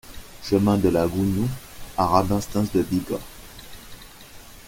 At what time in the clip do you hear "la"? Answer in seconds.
0.89-1.05